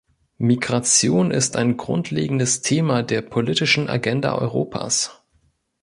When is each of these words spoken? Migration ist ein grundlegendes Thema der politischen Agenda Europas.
Migration 0.39 1.29
ist 1.29 1.55
ein 1.55 1.77
grundlegendes 1.77 2.63
Thema 2.63 3.03
der 3.03 3.21
politischen 3.21 3.87
Agenda 3.87 4.33
Europas. 4.33 5.21